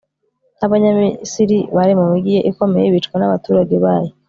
[0.59, 4.11] n'abanyamisiri bari mu migi ye ikomeye bicwa n'abaturage bayo